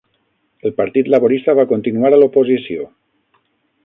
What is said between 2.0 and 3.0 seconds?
a l'oposició.